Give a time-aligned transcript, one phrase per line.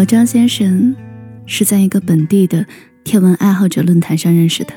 [0.00, 0.96] 和张先生
[1.44, 2.64] 是在一个本地的
[3.04, 4.72] 天文爱好者论坛上认识的。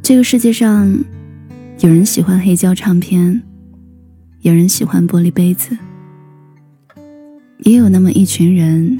[0.00, 0.96] 这个世界上，
[1.80, 3.42] 有人喜欢黑胶唱片，
[4.42, 5.76] 有人喜欢玻璃杯子，
[7.64, 8.96] 也有那么一群人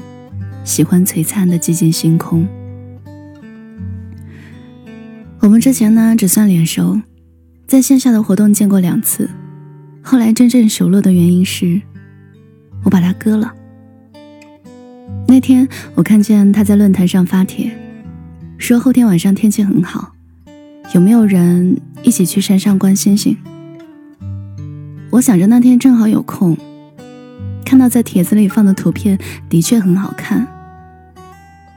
[0.65, 2.45] 喜欢璀璨的寂静星空。
[5.39, 6.99] 我们之前呢只算脸熟，
[7.65, 9.29] 在线下的活动见过两次，
[10.01, 11.81] 后来真正熟络的原因是，
[12.83, 13.55] 我把他割了。
[15.27, 17.75] 那天我看见他在论坛上发帖，
[18.57, 20.13] 说后天晚上天气很好，
[20.93, 23.37] 有没有人一起去山上观星星？
[25.11, 26.57] 我想着那天正好有空，
[27.65, 29.17] 看到在帖子里放的图片
[29.49, 30.47] 的确很好看，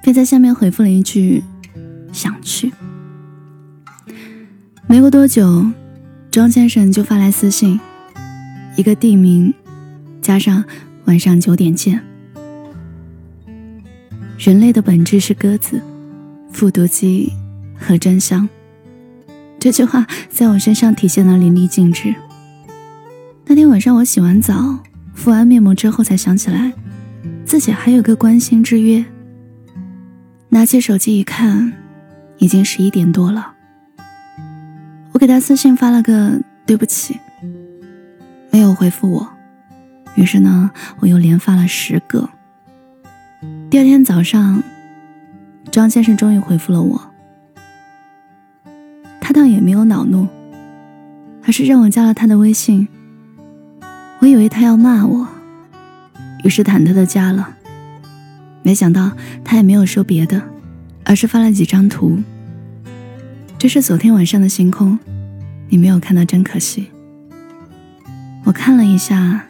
[0.02, 1.42] 便在下面回复了一句
[2.12, 2.73] 想去。
[4.87, 5.66] 没过多久，
[6.30, 7.79] 庄先生就发来私信，
[8.76, 9.52] 一个地名，
[10.23, 10.65] 加上
[11.04, 12.07] 晚上九点见。
[14.39, 15.83] 人类的本质是鸽子，
[16.53, 17.33] 复读机
[17.77, 18.49] 和真香。
[19.59, 22.15] 这句话在我身上体现的淋漓尽致。
[23.47, 24.79] 那天晚上我洗完澡、
[25.13, 26.73] 敷完面膜之后，才想起来
[27.45, 29.05] 自己还有个关心之约。
[30.51, 31.73] 拿起手机一看，
[32.39, 33.55] 已经十一点多了。
[35.11, 37.19] 我给他私信发了个对不起，
[38.53, 39.29] 没有回复我。
[40.15, 42.31] 于是呢，我又连发了十个。
[43.71, 44.63] 第二天早上，
[45.71, 47.13] 张先生终于回复了我。
[49.21, 50.27] 他倒也没有恼怒，
[51.45, 52.88] 而是让我加了他的微信。
[54.21, 55.29] 我以为他要骂我，
[56.45, 57.57] 于是忐忑的加了。
[58.63, 59.13] 没想到
[59.45, 60.43] 他也没有说别的，
[61.05, 62.19] 而是发了几张图。
[63.59, 64.99] 这是昨天晚上的星空，
[65.69, 66.91] 你没有看到真可惜。
[68.44, 69.44] 我看了一下，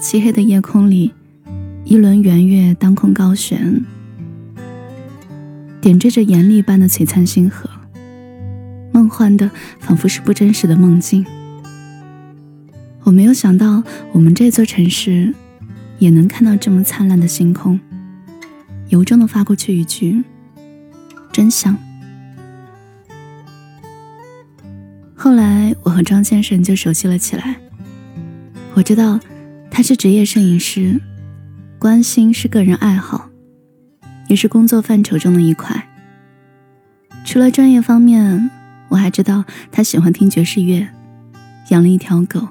[0.00, 1.12] 漆黑的夜空里。
[1.88, 3.82] 一轮圆月当空高悬，
[5.80, 7.70] 点缀着严厉般的璀璨星河，
[8.92, 11.24] 梦幻的仿佛是不真实的梦境。
[13.04, 13.82] 我没有想到，
[14.12, 15.32] 我们这座城市
[15.98, 17.80] 也能看到这么灿烂的星空，
[18.90, 20.22] 由衷的发过去一句
[21.32, 21.74] ：“真香。”
[25.16, 27.56] 后来，我和张先生就熟悉了起来。
[28.74, 29.18] 我知道
[29.70, 31.00] 他是职业摄影师。
[31.78, 33.30] 关心是个人爱好，
[34.26, 35.88] 也是工作范畴中的一块。
[37.24, 38.50] 除了专业方面，
[38.88, 40.88] 我还知道他喜欢听爵士乐，
[41.68, 42.48] 养了一条狗。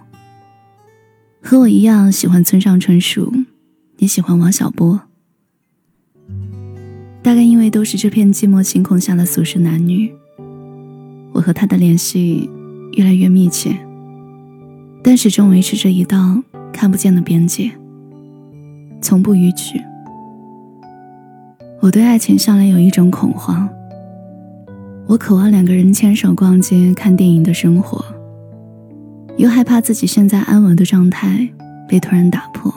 [1.42, 3.34] 和我一样喜欢村上春树，
[3.98, 5.02] 也喜欢王小波。
[7.22, 10.10] 大概因为都是这片寂寞星空下的俗世男女，
[11.34, 12.50] 我和他的联系
[12.94, 13.78] 越来越密切，
[15.04, 17.70] 但始终维持着一道看不见的边界。
[19.02, 19.82] 从不逾矩。
[21.80, 23.70] 我对爱情向来有一种恐慌。
[25.08, 28.04] 我渴望两个人牵手逛街、看电影的生活，
[29.38, 31.48] 又害怕自己现在安稳的状态
[31.88, 32.74] 被突然打破。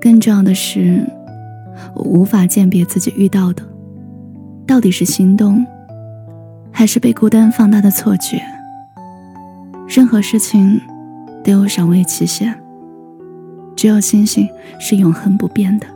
[0.00, 1.06] 更重要的是，
[1.94, 3.62] 我无法鉴别自己遇到的
[4.66, 5.64] 到底是心动，
[6.72, 8.42] 还是被孤单放大的错觉。
[9.86, 10.80] 任何事情
[11.44, 12.58] 都有赏味期限。
[13.80, 14.46] 只有星星
[14.78, 15.86] 是永恒不变的，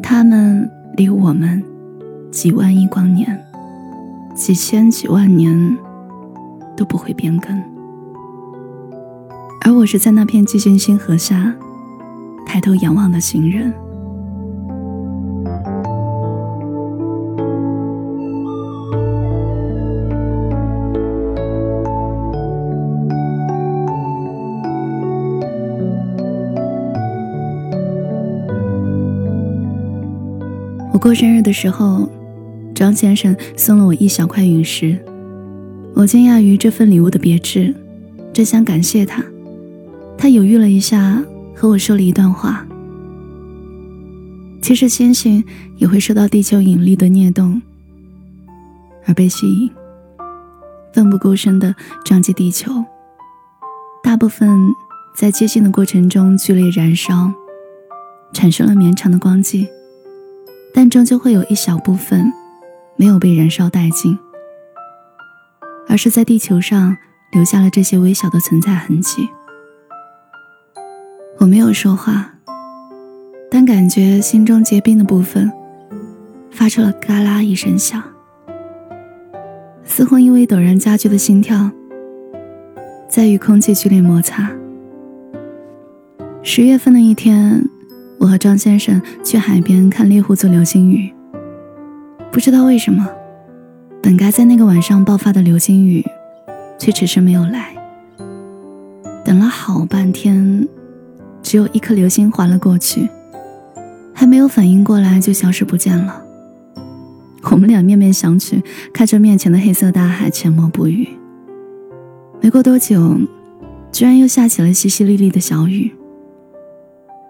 [0.00, 1.60] 他们离我们
[2.30, 3.44] 几万亿光年、
[4.32, 5.76] 几千几万年
[6.76, 7.60] 都不会变更，
[9.62, 11.52] 而我是在那片寂静星河下
[12.46, 13.74] 抬头仰望的行人。
[30.96, 32.10] 我过生日的时候，
[32.74, 34.98] 张先生送了我一小块陨石。
[35.94, 37.74] 我惊讶于这份礼物的别致，
[38.32, 39.22] 真想感谢他。
[40.16, 41.22] 他犹豫了一下，
[41.54, 42.66] 和我说了一段话：
[44.62, 45.44] 其实星星
[45.76, 47.60] 也会受到地球引力的捏动
[49.04, 49.70] 而被吸引，
[50.94, 51.74] 奋不顾身地
[52.06, 52.72] 撞击地球。
[54.02, 54.48] 大部分
[55.14, 57.30] 在接近的过程中剧烈燃烧，
[58.32, 59.68] 产生了绵长的光迹。
[60.76, 62.30] 但终究会有一小部分
[62.96, 64.18] 没有被燃烧殆尽，
[65.88, 66.94] 而是在地球上
[67.32, 69.26] 留下了这些微小的存在痕迹。
[71.38, 72.34] 我没有说话，
[73.50, 75.50] 但感觉心中结冰的部分
[76.50, 78.02] 发出了嘎啦一声响，
[79.82, 81.70] 似乎因为陡然加剧的心跳
[83.08, 84.50] 在与空气剧烈摩擦。
[86.42, 87.66] 十月份的一天，
[88.18, 91.12] 我和张先生去海边看猎户座流星雨。
[92.32, 93.08] 不知道为什么，
[94.02, 96.04] 本该在那个晚上爆发的流星雨，
[96.78, 97.74] 却迟迟没有来。
[99.24, 100.68] 等了好半天，
[101.42, 103.08] 只有一颗流星划了过去，
[104.14, 106.22] 还没有反应过来就消失不见了。
[107.50, 111.08] 我们俩面面相觑，看着面前的黑色大海，沉默不语。
[112.42, 113.16] 没过多久，
[113.90, 115.90] 居然又下起了淅淅沥沥的小雨。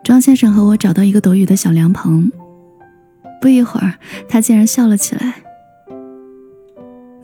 [0.06, 2.30] 庄先生和我找到一个躲雨的小凉棚，
[3.40, 3.94] 不一会儿，
[4.28, 5.34] 他竟然笑了起来。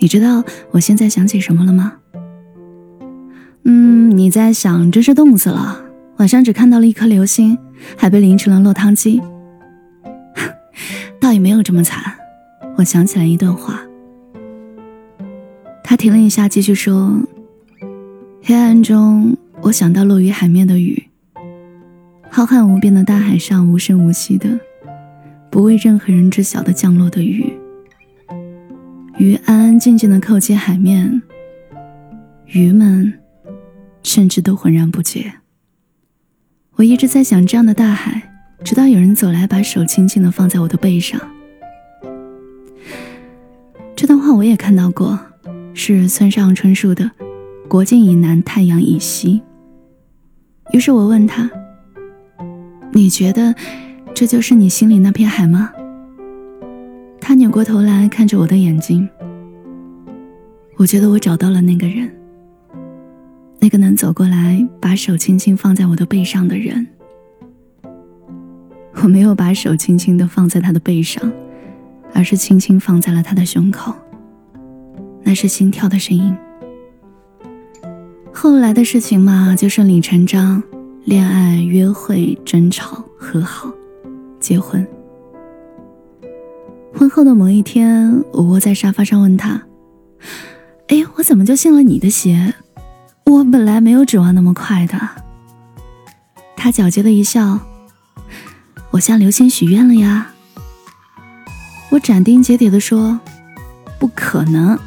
[0.01, 0.43] 你知道
[0.73, 1.99] 我现在想起什么了吗？
[3.63, 5.81] 嗯，你在想，真是冻死了，
[6.17, 7.57] 晚上只看到了一颗流星，
[7.97, 9.23] 还被淋成了落汤鸡。
[11.23, 12.03] 倒也没有这么惨。
[12.79, 13.81] 我想起来一段话。
[15.85, 17.21] 他停了一下，继续说
[18.43, 21.05] ：“黑暗中，我想到落于海面的雨。”
[22.35, 24.59] 浩瀚无边的大海上，无声无息的，
[25.51, 27.53] 不为任何人知晓的降落的雨，
[29.19, 31.21] 鱼安安静静的靠近海面，
[32.47, 33.13] 鱼们
[34.03, 35.31] 甚至都浑然不觉。
[36.77, 38.33] 我一直在想这样的大海，
[38.65, 41.21] 直到有人走来，把手轻轻的放在我的背上。
[43.95, 45.19] 这段话我也看到过，
[45.75, 47.05] 是村上春树的
[47.69, 49.43] 《国境以南，太阳以西》。
[50.75, 51.51] 于是我问他。
[52.93, 53.55] 你觉得
[54.15, 55.73] 这就是你心里那片海吗？
[57.21, 59.09] 他扭过头来看着我的眼睛。
[60.77, 62.11] 我觉得我找到了那个人，
[63.61, 66.87] 那个能走过来把手轻轻放在我的背上的人。
[69.03, 71.33] 我没有把手轻轻的放在他的背上，
[72.13, 73.95] 而是轻轻放在了他的胸口。
[75.23, 76.37] 那是心跳的声音。
[78.33, 80.63] 后来的事情嘛，就顺理成章。
[81.05, 83.69] 恋爱、约会、争吵、和好、
[84.39, 84.87] 结婚。
[86.95, 89.61] 婚后的某一天，我窝在沙发上问他
[90.87, 92.55] ：“哎，我怎么就信了你的邪？
[93.27, 94.97] 我本来没有指望那么快的。”
[96.57, 97.59] 他狡黠的一笑
[98.93, 100.33] ：“我向流星许愿了呀。”
[101.91, 103.19] 我斩钉截铁的说
[103.99, 104.79] ：“不可能，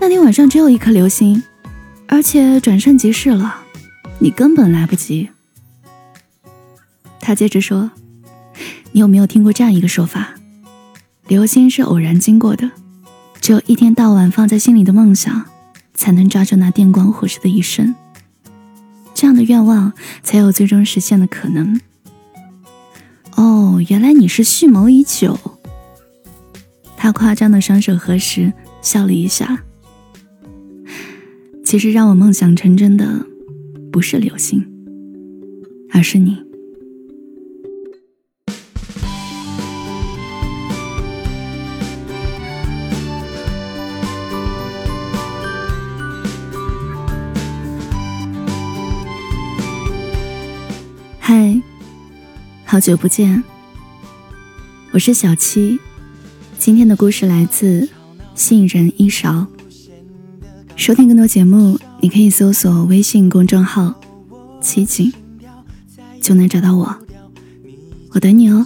[0.00, 1.42] 那天晚上只有一颗流星，
[2.06, 3.56] 而且转瞬即逝了，
[4.20, 5.28] 你根本来不及。”
[7.30, 7.92] 他接着说
[8.90, 10.34] ：“你有没有听过这样一个说法？
[11.28, 12.68] 流星是偶然经过的，
[13.40, 15.44] 只有一天到晚放在心里的梦想，
[15.94, 17.94] 才能抓住那电光火石的一瞬。
[19.14, 19.92] 这样的愿望
[20.24, 21.80] 才有最终实现的可能。”
[23.38, 25.38] 哦，原来你是蓄谋已久。
[26.96, 28.52] 他夸张的双手合十，
[28.82, 29.62] 笑了一下。
[31.64, 33.24] 其实让我梦想成真的，
[33.92, 34.66] 不是流星，
[35.92, 36.49] 而是你。
[52.70, 53.42] 好久不见，
[54.92, 55.80] 我是小七。
[56.56, 57.88] 今天的故事来自
[58.36, 59.44] 杏仁一勺。
[60.76, 64.00] 收听更多节目，你可以搜索微信公众号
[64.62, 65.12] “七景”，
[66.22, 66.96] 就能找到我。
[68.12, 68.64] 我等你哦。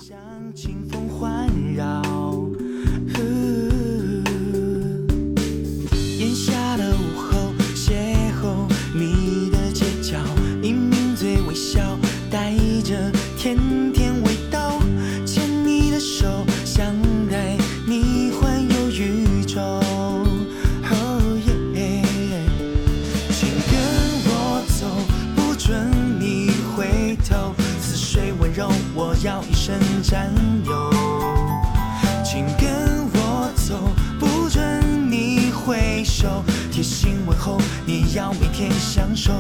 [37.97, 39.31] 你要每天享受。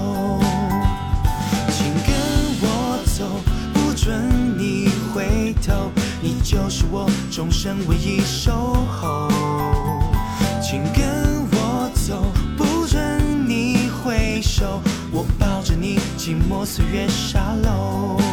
[1.72, 2.14] 请跟
[2.62, 3.40] 我走，
[3.72, 5.90] 不准你回头，
[6.22, 8.52] 你就是我终身唯一守
[8.86, 9.28] 候。
[10.62, 14.80] 请跟我走，不准你回首，
[15.10, 18.23] 我抱着你，寂寞岁月沙漏。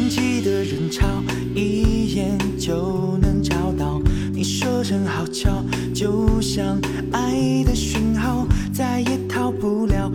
[0.00, 1.06] 拥挤的人潮，
[1.54, 4.00] 一眼就能找到。
[4.32, 5.62] 你说真好巧，
[5.94, 6.80] 就像
[7.12, 9.84] 爱的讯号，再也逃不。
[9.86, 10.10] 了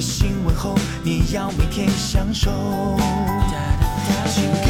[0.00, 2.50] 贴心问候，你要每天享受。
[4.26, 4.64] 请跟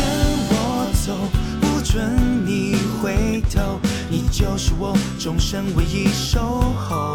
[0.51, 1.17] 我走，
[1.61, 3.79] 不准你回头。
[4.11, 7.15] 你就是我终身唯一守候。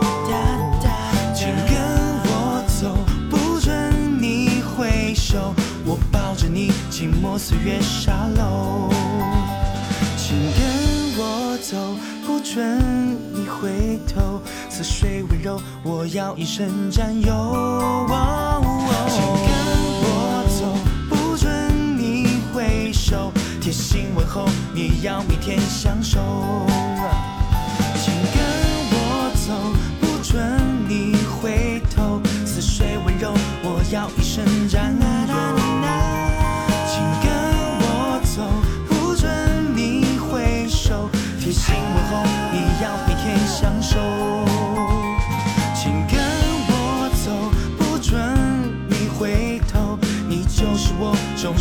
[1.35, 1.75] 请跟
[2.23, 2.95] 我走，
[3.29, 3.91] 不准
[4.21, 5.53] 你回首。
[5.85, 8.89] 我抱着你，静默岁月沙漏。
[10.15, 11.75] 请跟我走，
[12.25, 13.04] 不准
[13.59, 14.41] 回头。
[14.69, 17.27] 似水温柔，我要一生占有。
[19.09, 19.49] 请跟
[20.03, 20.07] 我
[20.49, 20.59] 走，
[21.09, 21.47] 不准
[21.97, 23.31] 你回首。
[23.61, 26.19] 贴心问候，你要每天享受。
[28.03, 28.43] 请跟
[28.91, 29.53] 我走，
[30.01, 30.35] 不准
[30.87, 32.21] 你回头。
[32.45, 33.33] 似水温柔，
[33.63, 34.21] 我要一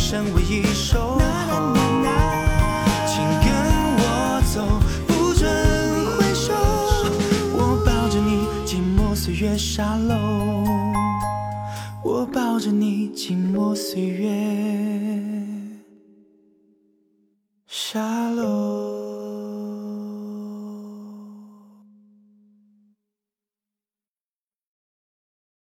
[0.07, 1.73] 身为一守候。
[3.07, 3.47] 请跟
[3.97, 4.61] 我走，
[5.07, 5.49] 不准
[6.15, 6.53] 回首。
[7.57, 10.15] 我抱着你，寂寞岁月沙漏。
[12.03, 14.44] 我抱着你，寂寞岁月